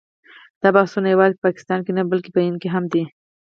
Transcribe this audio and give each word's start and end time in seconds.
دا 0.61 0.69
بحثونه 0.75 1.07
یوازې 1.09 1.35
په 1.37 1.43
پاکستان 1.47 1.79
کې 1.85 1.91
نه 1.97 2.03
بلکې 2.11 2.29
په 2.33 2.39
هند 2.45 2.57
کې 2.61 2.69
هم 2.75 2.83
دي. 2.93 3.03